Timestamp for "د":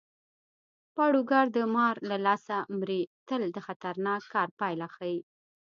1.55-1.57, 3.53-3.57